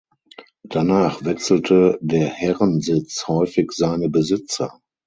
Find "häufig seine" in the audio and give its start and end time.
3.27-4.09